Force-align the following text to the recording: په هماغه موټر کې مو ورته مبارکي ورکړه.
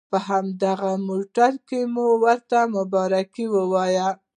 په 0.11 0.17
هماغه 0.27 0.93
موټر 1.09 1.51
کې 1.67 1.79
مو 1.93 2.05
ورته 2.23 2.57
مبارکي 2.75 3.45
ورکړه. 3.53 4.05